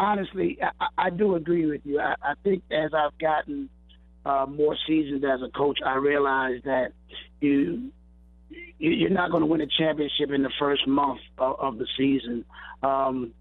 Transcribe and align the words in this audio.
honestly, 0.00 0.58
I, 0.80 0.86
I 1.06 1.10
do 1.10 1.34
agree 1.34 1.66
with 1.66 1.82
you. 1.84 2.00
I, 2.00 2.14
I 2.22 2.34
think 2.42 2.62
as 2.70 2.90
I've 2.94 3.16
gotten 3.18 3.68
uh, 4.24 4.46
more 4.48 4.76
seasoned 4.86 5.24
as 5.24 5.40
a 5.42 5.50
coach, 5.56 5.78
I 5.84 5.96
realize 5.96 6.60
that 6.64 6.92
you 7.40 7.92
you're 8.78 9.10
not 9.10 9.30
going 9.30 9.42
to 9.42 9.46
win 9.46 9.60
a 9.60 9.66
championship 9.78 10.30
in 10.30 10.42
the 10.42 10.50
first 10.58 10.88
month 10.88 11.20
of, 11.38 11.60
of 11.60 11.78
the 11.78 11.86
season. 11.96 12.44
Um, 12.82 13.32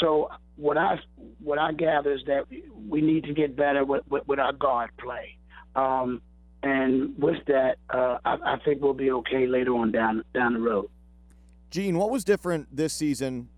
so 0.00 0.30
what 0.56 0.78
I 0.78 0.96
what 1.40 1.58
I 1.58 1.72
gather 1.72 2.12
is 2.12 2.20
that 2.26 2.44
we 2.88 3.00
need 3.00 3.24
to 3.24 3.34
get 3.34 3.54
better 3.54 3.84
with, 3.84 4.02
with, 4.08 4.26
with 4.26 4.38
our 4.38 4.52
guard 4.52 4.90
play. 4.98 5.36
Um, 5.76 6.22
and 6.62 7.16
with 7.18 7.44
that, 7.46 7.76
uh, 7.90 8.18
I, 8.24 8.36
I, 8.44 8.56
think 8.64 8.82
we'll 8.82 8.94
be 8.94 9.12
okay 9.12 9.46
later 9.46 9.76
on 9.76 9.92
down 9.92 10.24
down 10.34 10.54
the 10.54 10.60
road. 10.60 10.88
Gene, 11.70 11.98
what 11.98 12.10
was 12.10 12.24
different 12.24 12.74
this 12.74 12.92
season, 12.94 13.48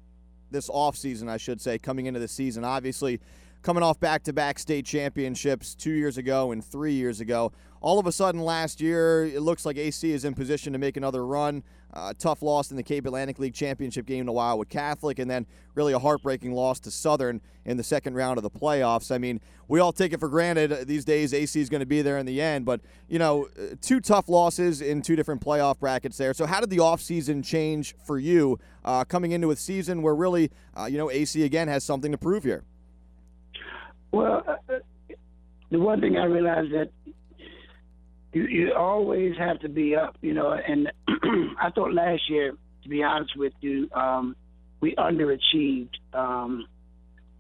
this 0.51 0.69
off 0.71 0.97
season, 0.97 1.29
I 1.29 1.37
should 1.37 1.61
say, 1.61 1.79
coming 1.79 2.07
into 2.07 2.21
the 2.21 2.29
season? 2.29 2.65
Obviously, 2.65 3.21
coming 3.63 3.83
off 3.83 4.01
back 4.01 4.23
to 4.25 4.33
back 4.33 4.59
state 4.59 4.87
championships 4.87 5.75
two 5.75 5.93
years 5.93 6.17
ago 6.17 6.53
and 6.53 6.65
three 6.65 6.95
years 6.95 7.21
ago. 7.21 7.53
All 7.83 7.99
of 7.99 8.07
a 8.07 8.13
sudden, 8.13 8.43
last 8.43 8.81
year, 8.81 9.25
it 9.25 9.41
looks 9.41 9.65
like 9.65 9.79
AC 9.79 10.13
is 10.13 10.25
in 10.27 10.35
position 10.35 10.73
to 10.75 10.79
make 10.79 10.99
another 10.99 11.25
run. 11.27 11.63
Uh, 11.93 12.13
tough 12.19 12.43
loss 12.43 12.71
in 12.71 12.77
the 12.77 12.83
Cape 12.83 13.05
Atlantic 13.05 13.39
League 13.39 13.55
championship 13.55 14.07
game 14.07 14.27
to 14.27 14.33
Wildwood 14.33 14.69
Catholic, 14.69 15.19
and 15.19 15.31
then 15.31 15.47
really 15.75 15.93
a 15.93 15.99
heartbreaking 15.99 16.53
loss 16.53 16.79
to 16.81 16.91
Southern 16.91 17.41
in 17.65 17.79
the 17.79 17.83
second 17.83 18.15
round 18.15 18.37
of 18.37 18.43
the 18.43 18.51
playoffs. 18.51 19.13
I 19.13 19.19
mean, 19.19 19.41
we 19.67 19.81
all 19.81 19.93
take 19.93 20.13
it 20.13 20.21
for 20.21 20.29
granted 20.29 20.87
these 20.87 21.05
days 21.05 21.35
AC 21.35 21.59
is 21.59 21.69
going 21.69 21.81
to 21.81 21.87
be 21.87 22.01
there 22.03 22.19
in 22.19 22.27
the 22.27 22.41
end, 22.41 22.65
but, 22.65 22.81
you 23.09 23.19
know, 23.19 23.49
uh, 23.59 23.75
two 23.81 23.99
tough 23.99 24.29
losses 24.29 24.83
in 24.83 25.03
two 25.03 25.17
different 25.17 25.41
playoff 25.41 25.81
brackets 25.81 26.17
there. 26.17 26.33
So, 26.33 26.47
how 26.47 26.61
did 26.61 26.71
the 26.71 26.79
offseason 26.79 27.45
change 27.45 27.97
for 28.05 28.19
you 28.19 28.61
uh, 28.85 29.05
coming 29.05 29.33
into 29.33 29.51
a 29.51 29.57
season 29.57 30.03
where 30.03 30.15
really, 30.15 30.51
uh, 30.79 30.85
you 30.85 30.99
know, 30.99 31.11
AC 31.11 31.43
again 31.43 31.67
has 31.67 31.83
something 31.83 32.13
to 32.13 32.19
prove 32.19 32.45
here? 32.45 32.63
Well, 34.13 34.43
uh, 34.47 34.73
uh, 34.73 34.79
the 35.71 35.79
one 35.79 36.01
thing 36.01 36.17
I 36.17 36.25
realized 36.25 36.73
that 36.73 36.91
you, 38.33 38.43
you 38.45 38.75
always 38.75 39.37
have 39.39 39.61
to 39.61 39.69
be 39.69 39.95
up, 39.95 40.17
you 40.21 40.35
know. 40.35 40.53
And 40.53 40.91
I 41.61 41.71
thought 41.71 41.93
last 41.93 42.23
year, 42.29 42.53
to 42.83 42.89
be 42.89 43.03
honest 43.03 43.33
with 43.37 43.53
you, 43.61 43.89
um, 43.93 44.37
we 44.81 44.95
underachieved, 44.97 45.95
um, 46.13 46.67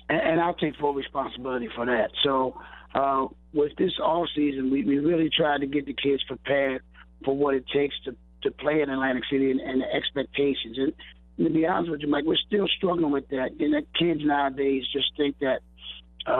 and, 0.08 0.20
and 0.20 0.40
I'll 0.40 0.54
take 0.54 0.76
full 0.76 0.94
responsibility 0.94 1.68
for 1.74 1.86
that. 1.86 2.10
So 2.24 2.60
uh, 2.94 3.26
with 3.52 3.72
this 3.78 3.92
all 4.02 4.28
season, 4.34 4.70
we, 4.70 4.84
we 4.84 4.98
really 4.98 5.30
tried 5.34 5.58
to 5.58 5.66
get 5.66 5.86
the 5.86 5.94
kids 5.94 6.22
prepared 6.26 6.82
for 7.24 7.36
what 7.36 7.54
it 7.54 7.64
takes 7.72 7.94
to 8.04 8.14
to 8.42 8.50
play 8.50 8.80
in 8.80 8.90
Atlantic 8.90 9.24
City 9.30 9.50
and, 9.50 9.60
and 9.60 9.82
the 9.82 9.94
expectations. 9.94 10.78
And, 10.78 10.92
and 11.38 11.46
to 11.48 11.52
be 11.52 11.66
honest 11.66 11.90
with 11.90 12.00
you, 12.00 12.08
Mike, 12.08 12.24
we're 12.24 12.36
still 12.46 12.66
struggling 12.76 13.12
with 13.12 13.28
that. 13.28 13.50
And 13.58 13.74
the 13.74 13.82
kids 13.98 14.20
nowadays 14.24 14.84
just 14.92 15.08
think 15.16 15.38
that 15.40 15.60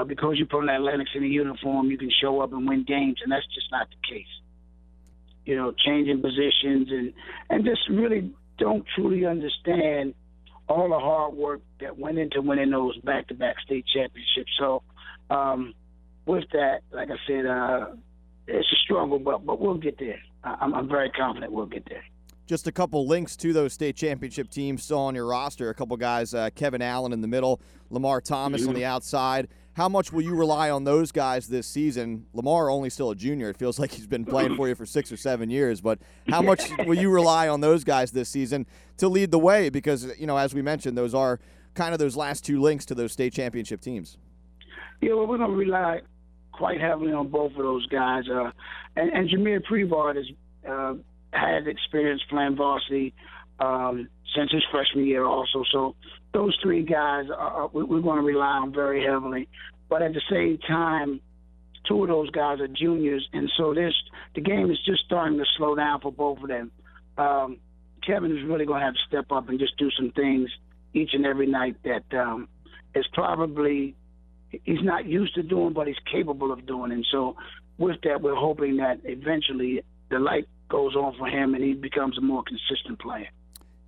uh, 0.01 0.05
because 0.05 0.39
you 0.39 0.47
put 0.47 0.61
on 0.61 0.67
that 0.67 0.77
Atlantic 0.77 1.09
City 1.13 1.29
uniform, 1.29 1.91
you 1.91 1.99
can 1.99 2.11
show 2.23 2.41
up 2.41 2.53
and 2.53 2.69
win 2.69 2.85
games, 2.85 3.19
and 3.23 3.31
that's 3.31 3.47
just 3.55 3.71
not 3.71 3.89
the 3.91 4.15
case. 4.15 4.27
You 5.45 5.57
know, 5.57 5.73
changing 5.73 6.21
positions 6.21 6.89
and 6.91 7.13
and 7.49 7.65
just 7.65 7.81
really 7.91 8.31
don't 8.59 8.85
truly 8.95 9.27
understand 9.27 10.15
all 10.69 10.89
the 10.89 10.99
hard 10.99 11.35
work 11.35 11.61
that 11.81 11.99
went 11.99 12.19
into 12.19 12.41
winning 12.41 12.71
those 12.71 12.97
back-to-back 12.99 13.57
state 13.65 13.85
championships. 13.93 14.53
So, 14.59 14.83
um, 15.31 15.75
with 16.27 16.45
that, 16.53 16.83
like 16.93 17.09
I 17.11 17.17
said, 17.27 17.47
uh, 17.47 17.87
it's 18.47 18.69
a 18.71 18.77
struggle, 18.85 19.19
but 19.19 19.45
but 19.45 19.61
we'll 19.61 19.79
get 19.79 19.99
there. 19.99 20.21
I'm, 20.45 20.75
I'm 20.75 20.89
very 20.89 21.11
confident 21.11 21.53
we'll 21.53 21.67
get 21.67 21.87
there 21.89 22.05
just 22.51 22.67
a 22.67 22.73
couple 22.73 23.07
links 23.07 23.37
to 23.37 23.53
those 23.53 23.73
state 23.73 23.95
championship 23.95 24.51
teams 24.51 24.83
still 24.83 24.99
on 24.99 25.15
your 25.15 25.25
roster. 25.25 25.71
A 25.71 25.75
couple 25.75 25.97
guys, 25.97 26.35
uh, 26.35 26.51
Kevin 26.57 26.83
Allen 26.83 27.13
in 27.13 27.21
the 27.21 27.29
middle, 27.29 27.61
Lamar 27.91 28.21
Thomas 28.21 28.67
on 28.67 28.75
the 28.75 28.85
outside. 28.85 29.47
How 29.81 29.89
much 29.89 30.13
will 30.13 30.21
you 30.21 30.35
rely 30.35 30.69
on 30.69 30.85
those 30.85 31.11
guys 31.11 31.49
this 31.49 31.67
season? 31.67 32.27
Lamar 32.35 32.69
only 32.69 32.91
still 32.91 33.13
a 33.13 33.17
junior. 33.17 33.49
It 33.49 33.57
feels 33.57 33.79
like 33.79 33.93
he's 33.93 34.07
been 34.07 34.27
playing 34.27 34.55
for 34.55 34.69
you 34.69 34.75
for 34.75 34.85
six 34.85 35.11
or 35.11 35.17
seven 35.17 35.49
years. 35.49 35.81
But 35.81 36.01
how 36.29 36.43
much 36.43 36.71
will 36.87 36.99
you 36.99 37.09
rely 37.09 37.49
on 37.49 37.63
those 37.63 37.83
guys 37.83 38.11
this 38.11 38.29
season 38.29 38.67
to 38.99 39.09
lead 39.09 39.31
the 39.31 39.39
way? 39.39 39.71
Because 39.71 40.13
you 40.21 40.27
know, 40.27 40.37
as 40.37 40.53
we 40.53 40.61
mentioned, 40.61 40.99
those 40.99 41.15
are 41.15 41.41
kind 41.73 41.95
of 41.95 41.99
those 41.99 42.15
last 42.15 42.45
two 42.45 42.61
links 42.61 42.85
to 42.85 42.95
those 42.95 43.13
state 43.13 43.33
championship 43.33 43.81
teams. 43.81 44.19
Yeah, 45.01 45.15
well, 45.15 45.27
we're 45.27 45.39
going 45.39 45.49
to 45.49 45.57
rely 45.57 46.01
quite 46.53 46.79
heavily 46.79 47.15
on 47.15 47.29
both 47.29 47.53
of 47.53 47.63
those 47.63 47.87
guys. 47.87 48.25
Uh, 48.31 48.51
and, 48.97 49.11
and 49.11 49.31
Jameer 49.31 49.65
Prevard 49.65 50.17
has 50.17 50.27
uh, 50.69 50.93
had 51.33 51.67
experience 51.67 52.21
playing 52.29 52.55
varsity 52.55 53.15
um, 53.61 54.11
since 54.37 54.53
his 54.53 54.63
freshman 54.71 55.07
year, 55.07 55.25
also. 55.25 55.65
So 55.73 55.95
those 56.33 56.57
three 56.63 56.83
guys 56.83 57.27
are, 57.35 57.69
we're 57.69 58.01
going 58.01 58.19
to 58.19 58.25
rely 58.25 58.59
on 58.59 58.73
very 58.73 59.05
heavily. 59.05 59.49
But 59.91 60.03
at 60.03 60.15
the 60.15 60.23
same 60.31 60.59
time, 60.67 61.21
two 61.87 62.03
of 62.05 62.09
those 62.09 62.31
guys 62.31 62.61
are 62.61 62.69
juniors, 62.69 63.29
and 63.33 63.51
so 63.59 63.75
this 63.75 63.93
the 64.35 64.41
game 64.41 64.71
is 64.71 64.79
just 64.87 65.05
starting 65.05 65.37
to 65.39 65.45
slow 65.59 65.75
down 65.75 66.01
for 66.01 66.13
both 66.13 66.39
of 66.41 66.49
them. 66.49 66.71
Um, 67.19 67.59
Kevin 68.07 68.37
is 68.37 68.45
really 68.45 68.65
going 68.65 68.81
to 68.81 68.87
have 68.87 68.95
to 68.95 69.01
step 69.09 69.33
up 69.33 69.49
and 69.49 69.59
just 69.59 69.77
do 69.77 69.91
some 69.91 70.13
things 70.13 70.49
each 70.95 71.11
and 71.13 71.27
every 71.27 71.47
night 71.47 71.77
that 71.85 72.05
um, 72.19 72.49
is 72.95 73.05
probably 73.13 73.95
he's 74.65 74.83
not 74.83 75.07
used 75.07 75.35
to 75.35 75.43
doing, 75.43 75.73
but 75.73 75.87
he's 75.87 75.97
capable 76.11 76.53
of 76.53 76.67
doing. 76.67 76.93
And 76.93 77.07
so, 77.11 77.37
with 77.77 77.97
that, 78.05 78.23
we're 78.23 78.35
hoping 78.35 78.77
that 78.79 79.01
eventually 79.05 79.83
the 80.11 80.19
light 80.19 80.49
goes 80.69 80.95
on 80.95 81.17
for 81.19 81.27
him 81.27 81.55
and 81.55 81.65
he 81.65 81.75
becomes 81.75 82.17
a 82.17 82.21
more 82.21 82.45
consistent 82.45 83.01
player. 83.01 83.29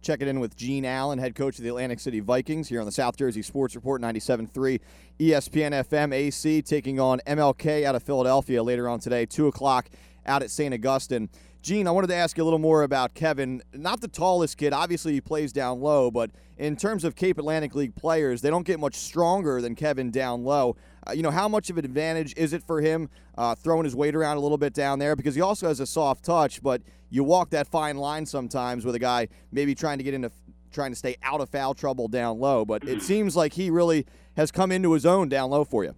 Checking 0.03 0.27
in 0.27 0.41
with 0.41 0.57
Gene 0.57 0.85
Allen, 0.85 1.21
head 1.21 1.37
coach 1.37 1.59
of 1.59 1.63
the 1.63 1.69
Atlantic 1.69 2.01
City 2.01 2.19
Vikings, 2.19 2.69
here 2.69 2.81
on 2.81 2.87
the 2.87 2.93
South 2.93 3.17
Jersey 3.17 3.41
Sports 3.41 3.77
Report 3.77 4.03
97.3 4.03 4.81
ESPN 5.21 5.85
FM 5.85 6.13
AC, 6.13 6.61
taking 6.63 6.99
on 6.99 7.21
MLK 7.25 7.85
out 7.85 7.95
of 7.95 8.03
Philadelphia 8.03 8.65
later 8.65 8.89
on 8.89 8.99
today, 8.99 9.27
2 9.27 9.47
o'clock 9.47 9.89
out 10.27 10.43
at 10.43 10.51
St. 10.51 10.75
Augustine. 10.75 11.29
Gene, 11.63 11.87
I 11.87 11.93
wanted 11.93 12.09
to 12.09 12.17
ask 12.17 12.37
you 12.37 12.43
a 12.43 12.47
little 12.47 12.59
more 12.59 12.83
about 12.83 13.15
Kevin. 13.15 13.63
Not 13.73 14.01
the 14.01 14.09
tallest 14.09 14.59
kid, 14.59 14.73
obviously 14.73 15.13
he 15.13 15.21
plays 15.21 15.53
down 15.53 15.81
low, 15.81 16.11
but 16.11 16.33
in 16.59 16.75
terms 16.75 17.05
of 17.05 17.15
Cape 17.15 17.39
Atlantic 17.39 17.77
League 17.77 17.95
players, 17.95 18.41
they 18.41 18.51
don't 18.51 18.67
get 18.67 18.81
much 18.81 18.97
stronger 18.97 19.61
than 19.61 19.77
Kevin 19.77 20.11
down 20.11 20.43
low. 20.43 20.75
Uh, 21.07 21.13
you 21.13 21.23
know, 21.23 21.31
how 21.31 21.47
much 21.47 21.71
of 21.71 21.79
an 21.79 21.85
advantage 21.85 22.35
is 22.37 22.53
it 22.53 22.65
for 22.65 22.81
him 22.81 23.09
uh, 23.39 23.55
throwing 23.55 23.85
his 23.85 23.95
weight 23.95 24.17
around 24.17 24.39
a 24.39 24.41
little 24.41 24.59
bit 24.59 24.75
down 24.75 24.99
there? 24.99 25.15
Because 25.15 25.37
he 25.37 25.41
also 25.41 25.69
has 25.69 25.79
a 25.79 25.87
soft 25.87 26.25
touch, 26.25 26.61
but 26.65 26.83
you 27.11 27.23
walk 27.23 27.51
that 27.51 27.69
fine 27.69 27.97
line 27.97 28.27
sometimes 28.27 28.85
with 28.85 28.97
a 28.97 29.01
guy 29.01 29.29
maybe 29.53 29.73
trying 29.73 29.99
to 29.99 30.05
get 30.05 30.15
into 30.15 30.33
trying 30.73 30.91
to 30.91 30.97
stay 30.97 31.17
out 31.23 31.41
of 31.41 31.49
foul 31.49 31.75
trouble 31.75 32.09
down 32.09 32.41
low. 32.41 32.65
But 32.65 32.89
it 32.89 33.03
seems 33.03 33.37
like 33.37 33.53
he 33.53 33.71
really 33.71 34.05
has 34.37 34.51
come 34.51 34.73
into 34.73 34.93
his 34.95 35.07
own 35.07 35.29
down 35.29 35.51
low 35.51 35.65
for 35.65 35.85
you. 35.85 35.95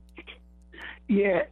Yeah, 1.08 1.44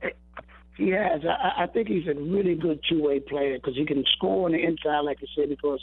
he 0.76 0.90
has. 0.90 1.22
I, 1.24 1.64
I 1.64 1.66
think 1.66 1.88
he's 1.88 2.06
a 2.06 2.14
really 2.14 2.54
good 2.54 2.80
two-way 2.88 3.20
player 3.20 3.56
because 3.56 3.76
he 3.76 3.84
can 3.84 4.04
score 4.16 4.46
on 4.46 4.52
the 4.52 4.62
inside, 4.62 5.00
like 5.00 5.18
I 5.20 5.26
said, 5.36 5.48
because 5.48 5.80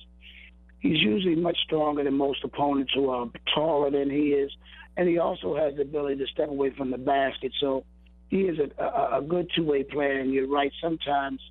he's 0.79 0.99
usually 0.99 1.35
much 1.35 1.57
stronger 1.65 2.03
than 2.03 2.15
most 2.15 2.43
opponents 2.43 2.91
who 2.95 3.09
are 3.09 3.27
taller 3.53 3.91
than 3.91 4.09
he 4.09 4.29
is, 4.29 4.51
and 4.97 5.07
he 5.07 5.17
also 5.17 5.55
has 5.55 5.75
the 5.75 5.83
ability 5.83 6.17
to 6.17 6.27
step 6.27 6.49
away 6.49 6.71
from 6.75 6.91
the 6.91 6.97
basket. 6.97 7.51
So 7.59 7.85
he 8.29 8.41
is 8.41 8.57
a, 8.59 8.83
a, 8.83 9.19
a 9.19 9.21
good 9.21 9.49
two-way 9.55 9.83
player. 9.83 10.19
And 10.19 10.33
you're 10.33 10.47
right. 10.49 10.71
Sometimes 10.81 11.41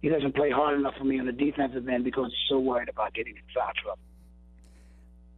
he 0.00 0.08
doesn't 0.08 0.34
play 0.34 0.50
hard 0.50 0.78
enough 0.78 0.94
for 0.96 1.04
me 1.04 1.18
on 1.18 1.26
the 1.26 1.32
defensive 1.32 1.88
end 1.88 2.04
because 2.04 2.26
he's 2.26 2.48
so 2.48 2.58
worried 2.58 2.88
about 2.88 3.14
getting 3.14 3.34
in 3.36 3.42
foul 3.54 3.72
trouble. 3.82 3.98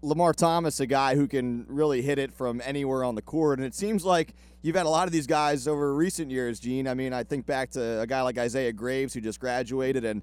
Lamar 0.02 0.32
Thomas, 0.32 0.80
a 0.80 0.86
guy 0.86 1.14
who 1.14 1.28
can 1.28 1.66
really 1.68 2.02
hit 2.02 2.18
it 2.18 2.32
from 2.32 2.62
anywhere 2.64 3.04
on 3.04 3.14
the 3.14 3.22
court. 3.22 3.58
And 3.58 3.66
it 3.66 3.74
seems 3.74 4.04
like 4.04 4.34
you've 4.62 4.76
had 4.76 4.86
a 4.86 4.90
lot 4.90 5.06
of 5.06 5.12
these 5.12 5.26
guys 5.26 5.68
over 5.68 5.94
recent 5.94 6.30
years, 6.30 6.58
Gene. 6.58 6.88
I 6.88 6.94
mean, 6.94 7.12
I 7.12 7.22
think 7.22 7.46
back 7.46 7.70
to 7.72 8.00
a 8.00 8.06
guy 8.06 8.22
like 8.22 8.38
Isaiah 8.38 8.72
Graves, 8.72 9.12
who 9.12 9.20
just 9.20 9.40
graduated 9.40 10.04
and 10.04 10.22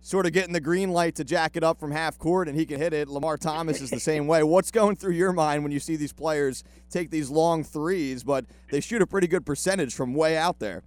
sort 0.00 0.26
of 0.26 0.32
getting 0.32 0.52
the 0.52 0.60
green 0.60 0.90
light 0.90 1.16
to 1.16 1.24
jack 1.24 1.56
it 1.56 1.62
up 1.62 1.78
from 1.78 1.90
half 1.90 2.18
court 2.18 2.48
and 2.48 2.56
he 2.56 2.64
can 2.64 2.78
hit 2.78 2.92
it. 2.92 3.08
Lamar 3.08 3.36
Thomas 3.36 3.80
is 3.80 3.90
the 3.90 4.00
same 4.00 4.26
way. 4.26 4.42
What's 4.42 4.70
going 4.70 4.96
through 4.96 5.14
your 5.14 5.32
mind 5.32 5.62
when 5.62 5.72
you 5.72 5.80
see 5.80 5.96
these 5.96 6.12
players 6.12 6.64
take 6.88 7.10
these 7.10 7.30
long 7.30 7.62
threes, 7.62 8.24
but 8.24 8.46
they 8.70 8.80
shoot 8.80 9.02
a 9.02 9.06
pretty 9.06 9.26
good 9.26 9.44
percentage 9.44 9.94
from 9.94 10.14
way 10.14 10.36
out 10.36 10.58
there? 10.58 10.82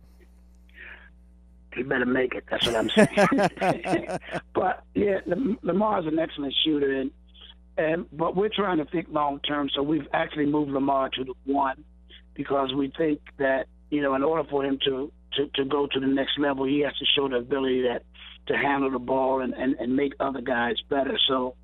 He 1.75 1.83
better 1.83 2.05
make 2.05 2.35
it. 2.35 2.43
That's 2.49 2.65
what 2.67 2.75
I'm 2.75 2.89
saying. 2.89 4.19
but 4.53 4.83
yeah, 4.93 5.21
the 5.25 5.57
Lamar's 5.63 6.05
an 6.05 6.19
excellent 6.19 6.53
shooter, 6.63 6.93
and 6.99 7.11
and 7.77 8.05
but 8.11 8.35
we're 8.35 8.49
trying 8.53 8.77
to 8.77 8.85
think 8.85 9.07
long 9.09 9.39
term. 9.39 9.69
So 9.75 9.81
we've 9.81 10.07
actually 10.13 10.45
moved 10.45 10.71
Lamar 10.71 11.09
to 11.09 11.23
the 11.23 11.33
one 11.45 11.83
because 12.35 12.73
we 12.73 12.91
think 12.97 13.21
that 13.37 13.67
you 13.89 14.01
know 14.01 14.15
in 14.15 14.23
order 14.23 14.47
for 14.49 14.63
him 14.63 14.79
to 14.85 15.11
to, 15.35 15.47
to 15.55 15.65
go 15.65 15.87
to 15.87 15.99
the 15.99 16.07
next 16.07 16.37
level, 16.39 16.65
he 16.65 16.81
has 16.81 16.95
to 16.97 17.05
show 17.15 17.27
the 17.27 17.37
ability 17.37 17.83
that 17.83 18.03
to 18.47 18.57
handle 18.57 18.91
the 18.91 18.99
ball 18.99 19.41
and, 19.41 19.53
and, 19.53 19.75
and 19.79 19.95
make 19.95 20.13
other 20.19 20.41
guys 20.41 20.75
better. 20.89 21.17
So 21.27 21.55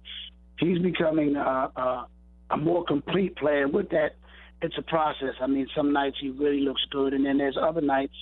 he's 0.57 0.79
becoming 0.79 1.35
a, 1.35 1.71
a, 1.75 2.07
a 2.51 2.57
more 2.57 2.83
complete 2.85 3.35
player. 3.35 3.67
With 3.67 3.89
that, 3.89 4.15
it's 4.61 4.77
a 4.77 4.81
process. 4.81 5.35
I 5.41 5.47
mean, 5.47 5.67
some 5.75 5.94
nights 5.94 6.17
he 6.21 6.29
really 6.29 6.61
looks 6.61 6.81
good, 6.91 7.13
and 7.13 7.25
then 7.25 7.38
there's 7.38 7.57
other 7.61 7.81
nights 7.81 8.13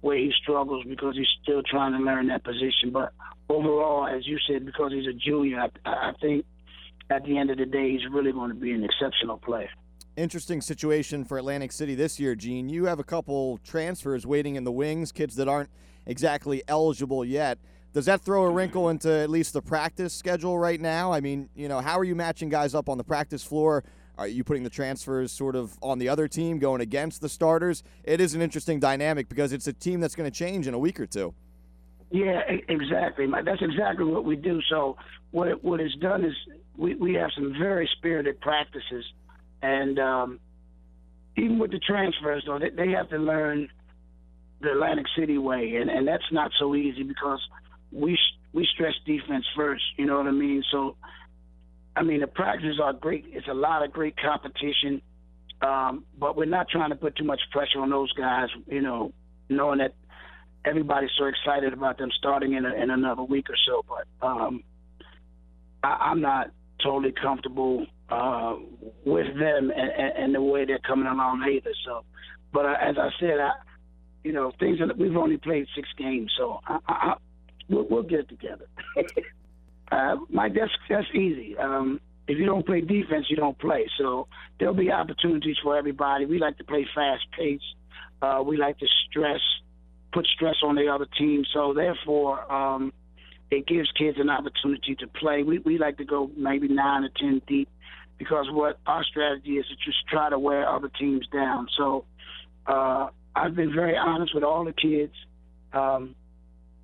where 0.00 0.16
he 0.16 0.32
struggles 0.42 0.84
because 0.88 1.16
he's 1.16 1.26
still 1.42 1.62
trying 1.62 1.92
to 1.92 1.98
learn 1.98 2.28
that 2.28 2.44
position. 2.44 2.90
But 2.92 3.12
overall, 3.48 4.06
as 4.06 4.26
you 4.26 4.38
said, 4.48 4.66
because 4.66 4.92
he's 4.92 5.06
a 5.06 5.12
junior, 5.12 5.60
I, 5.60 5.68
I 5.90 6.12
think 6.20 6.44
at 7.10 7.24
the 7.24 7.36
end 7.38 7.50
of 7.50 7.58
the 7.58 7.66
day, 7.66 7.92
he's 7.92 8.06
really 8.10 8.32
going 8.32 8.50
to 8.50 8.56
be 8.56 8.72
an 8.72 8.84
exceptional 8.84 9.38
player. 9.38 9.68
interesting 10.16 10.60
situation 10.60 11.24
for 11.24 11.38
Atlantic 11.38 11.72
City 11.72 11.94
this 11.94 12.20
year, 12.20 12.34
Gene. 12.34 12.68
You 12.68 12.84
have 12.86 12.98
a 12.98 13.04
couple 13.04 13.58
transfers 13.64 14.26
waiting 14.26 14.56
in 14.56 14.64
the 14.64 14.72
wings, 14.72 15.12
kids 15.12 15.36
that 15.36 15.48
aren't 15.48 15.70
exactly 16.06 16.62
eligible 16.68 17.24
yet. 17.24 17.58
Does 17.92 18.06
that 18.06 18.20
throw 18.20 18.44
a 18.44 18.50
wrinkle 18.50 18.88
into 18.88 19.10
at 19.10 19.30
least 19.30 19.52
the 19.52 19.62
practice 19.62 20.12
schedule 20.12 20.58
right 20.58 20.80
now? 20.80 21.12
I 21.12 21.20
mean, 21.20 21.48
you 21.54 21.68
know, 21.68 21.80
how 21.80 21.98
are 21.98 22.04
you 22.04 22.14
matching 22.14 22.48
guys 22.48 22.74
up 22.74 22.88
on 22.88 22.98
the 22.98 23.04
practice 23.04 23.44
floor? 23.44 23.84
Are 24.16 24.28
you 24.28 24.44
putting 24.44 24.62
the 24.62 24.70
transfers 24.70 25.32
sort 25.32 25.56
of 25.56 25.76
on 25.82 25.98
the 25.98 26.08
other 26.08 26.28
team, 26.28 26.58
going 26.58 26.80
against 26.80 27.20
the 27.20 27.28
starters? 27.28 27.82
It 28.04 28.20
is 28.20 28.34
an 28.34 28.42
interesting 28.42 28.78
dynamic 28.80 29.28
because 29.28 29.52
it's 29.52 29.66
a 29.66 29.72
team 29.72 30.00
that's 30.00 30.14
going 30.14 30.30
to 30.30 30.36
change 30.36 30.66
in 30.66 30.74
a 30.74 30.78
week 30.78 31.00
or 31.00 31.06
two. 31.06 31.34
Yeah, 32.10 32.40
exactly. 32.68 33.26
That's 33.44 33.62
exactly 33.62 34.04
what 34.04 34.24
we 34.24 34.36
do. 34.36 34.60
So 34.70 34.96
what 35.32 35.48
it, 35.48 35.64
what 35.64 35.80
it's 35.80 35.96
done 35.96 36.24
is 36.24 36.34
we, 36.76 36.94
we 36.94 37.14
have 37.14 37.30
some 37.34 37.54
very 37.58 37.88
spirited 37.98 38.40
practices, 38.40 39.04
and 39.62 39.98
um, 39.98 40.40
even 41.36 41.58
with 41.58 41.70
the 41.70 41.78
transfers, 41.78 42.44
though, 42.46 42.58
they, 42.58 42.70
they 42.70 42.90
have 42.92 43.08
to 43.10 43.18
learn 43.18 43.68
the 44.60 44.72
Atlantic 44.72 45.06
City 45.16 45.38
way, 45.38 45.76
and, 45.76 45.90
and 45.90 46.06
that's 46.06 46.24
not 46.32 46.50
so 46.58 46.74
easy 46.74 47.02
because 47.02 47.40
we 47.92 48.18
we 48.52 48.66
stress 48.74 48.94
defense 49.04 49.44
first. 49.56 49.82
You 49.96 50.06
know 50.06 50.16
what 50.16 50.26
I 50.26 50.32
mean? 50.32 50.62
So, 50.70 50.96
I 51.96 52.02
mean 52.02 52.20
the 52.20 52.26
practices 52.26 52.80
are 52.82 52.92
great. 52.92 53.24
It's 53.28 53.48
a 53.48 53.54
lot 53.54 53.84
of 53.84 53.92
great 53.92 54.16
competition, 54.16 55.02
um, 55.60 56.04
but 56.18 56.36
we're 56.36 56.44
not 56.44 56.68
trying 56.68 56.90
to 56.90 56.96
put 56.96 57.16
too 57.16 57.24
much 57.24 57.40
pressure 57.52 57.80
on 57.80 57.90
those 57.90 58.12
guys. 58.12 58.48
You 58.66 58.80
know, 58.80 59.12
knowing 59.48 59.78
that 59.78 59.94
everybody's 60.64 61.10
so 61.18 61.26
excited 61.26 61.72
about 61.72 61.98
them 61.98 62.10
starting 62.18 62.54
in, 62.54 62.64
a, 62.64 62.74
in 62.74 62.90
another 62.90 63.22
week 63.22 63.48
or 63.50 63.56
so. 63.66 63.84
But 63.88 64.26
um, 64.26 64.62
I, 65.82 66.10
I'm 66.10 66.20
not 66.20 66.50
totally 66.84 67.12
comfortable 67.20 67.86
uh, 68.10 68.54
with 69.04 69.26
them 69.38 69.72
and, 69.74 70.12
and, 70.16 70.34
the 70.34 70.40
way 70.40 70.64
they're 70.64 70.78
coming 70.86 71.06
along 71.06 71.42
either. 71.42 71.72
So, 71.84 72.04
but 72.52 72.66
as 72.66 72.96
I 72.98 73.08
said, 73.18 73.40
I, 73.40 73.52
you 74.22 74.32
know, 74.32 74.52
things 74.60 74.78
that 74.78 74.96
we've 74.96 75.16
only 75.16 75.38
played 75.38 75.66
six 75.74 75.88
games, 75.98 76.30
so 76.38 76.60
I, 76.66 76.78
I, 76.86 77.14
we'll, 77.68 77.86
we'll 77.90 78.02
get 78.02 78.20
it 78.20 78.28
together. 78.28 78.66
uh, 79.92 80.16
Mike, 80.30 80.54
that's 80.54 80.72
that's 80.88 81.08
easy. 81.14 81.56
Um, 81.58 82.00
if 82.28 82.38
you 82.38 82.46
don't 82.46 82.64
play 82.64 82.80
defense, 82.80 83.26
you 83.28 83.36
don't 83.36 83.58
play. 83.58 83.86
So 83.98 84.28
there'll 84.58 84.74
be 84.74 84.90
opportunities 84.90 85.56
for 85.62 85.76
everybody. 85.76 86.26
We 86.26 86.38
like 86.38 86.56
to 86.58 86.64
play 86.64 86.86
fast 86.94 87.24
pace. 87.36 87.60
Uh, 88.22 88.42
we 88.46 88.56
like 88.56 88.78
to 88.78 88.86
stress 89.08 89.40
put 90.14 90.26
stress 90.28 90.54
on 90.62 90.76
the 90.76 90.88
other 90.88 91.06
team. 91.18 91.44
So 91.52 91.74
therefore, 91.74 92.50
um, 92.50 92.92
it 93.50 93.66
gives 93.66 93.90
kids 93.92 94.18
an 94.18 94.30
opportunity 94.30 94.94
to 94.96 95.06
play. 95.06 95.42
We 95.42 95.58
we 95.58 95.78
like 95.78 95.98
to 95.98 96.04
go 96.04 96.30
maybe 96.36 96.68
nine 96.68 97.04
or 97.04 97.10
ten 97.16 97.42
deep 97.46 97.68
because 98.18 98.46
what 98.50 98.78
our 98.86 99.04
strategy 99.04 99.58
is 99.58 99.66
to 99.66 99.74
just 99.84 100.06
try 100.08 100.30
to 100.30 100.38
wear 100.38 100.68
other 100.68 100.88
teams 100.88 101.26
down. 101.32 101.66
So 101.76 102.04
uh, 102.66 103.08
I've 103.34 103.54
been 103.54 103.74
very 103.74 103.96
honest 103.96 104.34
with 104.34 104.44
all 104.44 104.64
the 104.64 104.72
kids. 104.72 105.12
Um, 105.72 106.14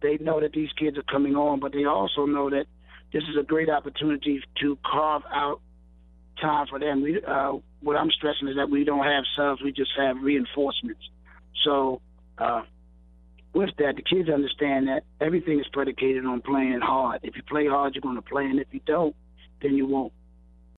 they 0.02 0.16
know 0.18 0.40
that 0.40 0.52
these 0.52 0.70
kids 0.78 0.98
are 0.98 1.02
coming 1.02 1.36
on, 1.36 1.60
but 1.60 1.72
they 1.72 1.84
also 1.84 2.26
know 2.26 2.50
that 2.50 2.66
this 3.12 3.22
is 3.24 3.36
a 3.38 3.42
great 3.42 3.68
opportunity 3.68 4.42
to 4.60 4.78
carve 4.84 5.22
out 5.32 5.60
time 6.40 6.66
for 6.68 6.78
them. 6.78 7.02
We, 7.02 7.20
uh, 7.22 7.52
what 7.80 7.96
I'm 7.96 8.10
stressing 8.10 8.48
is 8.48 8.56
that 8.56 8.70
we 8.70 8.84
don't 8.84 9.04
have 9.04 9.24
subs; 9.36 9.62
we 9.62 9.72
just 9.72 9.90
have 9.96 10.16
reinforcements. 10.22 11.02
So 11.64 12.00
uh, 12.38 12.62
with 13.52 13.70
that, 13.78 13.96
the 13.96 14.02
kids 14.02 14.28
understand 14.28 14.88
that 14.88 15.02
everything 15.20 15.58
is 15.58 15.66
predicated 15.72 16.24
on 16.24 16.40
playing 16.40 16.80
hard. 16.82 17.20
If 17.22 17.36
you 17.36 17.42
play 17.42 17.66
hard, 17.66 17.94
you're 17.94 18.02
going 18.02 18.16
to 18.16 18.22
play, 18.22 18.44
and 18.44 18.60
if 18.60 18.68
you 18.72 18.80
don't, 18.86 19.14
then 19.62 19.76
you 19.76 19.86
won't. 19.86 20.12